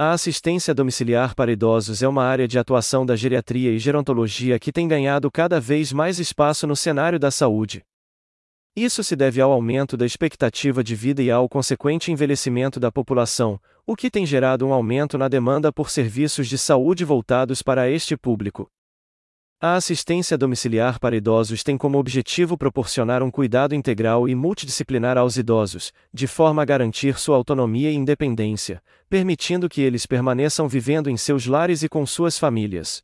[0.00, 4.70] A assistência domiciliar para idosos é uma área de atuação da geriatria e gerontologia que
[4.70, 7.82] tem ganhado cada vez mais espaço no cenário da saúde.
[8.76, 13.60] Isso se deve ao aumento da expectativa de vida e ao consequente envelhecimento da população,
[13.84, 18.16] o que tem gerado um aumento na demanda por serviços de saúde voltados para este
[18.16, 18.70] público.
[19.60, 25.36] A assistência domiciliar para idosos tem como objetivo proporcionar um cuidado integral e multidisciplinar aos
[25.36, 31.16] idosos, de forma a garantir sua autonomia e independência, permitindo que eles permaneçam vivendo em
[31.16, 33.02] seus lares e com suas famílias.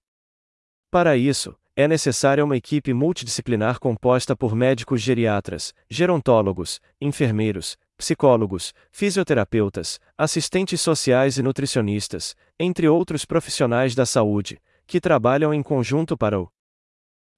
[0.92, 9.98] Para isso, é necessária uma equipe multidisciplinar composta por médicos geriatras, gerontólogos, enfermeiros, psicólogos, fisioterapeutas,
[10.16, 16.48] assistentes sociais e nutricionistas, entre outros profissionais da saúde, que trabalham em conjunto para o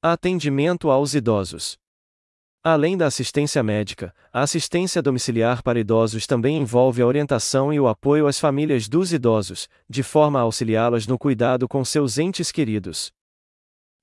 [0.02, 1.78] atendimento aos idosos.
[2.62, 7.86] Além da assistência médica, a assistência domiciliar para idosos também envolve a orientação e o
[7.86, 13.12] apoio às famílias dos idosos, de forma a auxiliá-las no cuidado com seus entes queridos.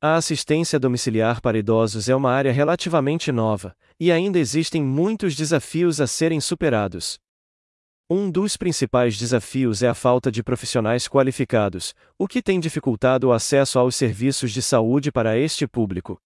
[0.02, 6.00] A assistência domiciliar para idosos é uma área relativamente nova, e ainda existem muitos desafios
[6.02, 7.20] a serem superados.
[8.10, 13.32] Um dos principais desafios é a falta de profissionais qualificados, o que tem dificultado o
[13.32, 16.22] acesso aos serviços de saúde para este público.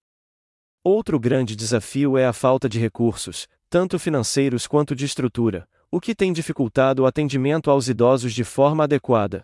[0.83, 6.16] Outro grande desafio é a falta de recursos, tanto financeiros quanto de estrutura, o que
[6.16, 9.44] tem dificultado o atendimento aos idosos de forma adequada.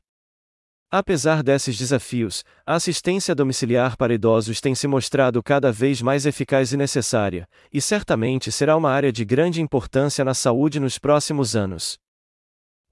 [0.89, 6.73] Apesar desses desafios, a assistência domiciliar para idosos tem se mostrado cada vez mais eficaz
[6.73, 12.02] e necessária, e certamente será uma área de grande importância na saúde nos próximos anos.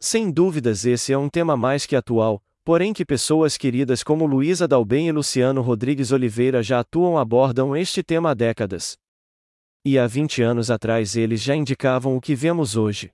[0.04, 4.68] Sem dúvidas, esse é um tema mais que atual, porém que pessoas queridas como Luísa
[4.68, 8.98] Dalben e Luciano Rodrigues Oliveira já atuam abordam este tema há décadas.
[9.86, 13.12] E há 20 anos atrás eles já indicavam o que vemos hoje.